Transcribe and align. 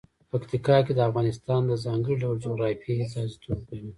پکتیکا 0.31 0.75
د 0.97 0.99
افغانستان 1.09 1.61
د 1.67 1.71
ځانګړي 1.85 2.15
ډول 2.21 2.37
جغرافیه 2.45 3.01
استازیتوب 3.05 3.59
کوي. 3.67 3.89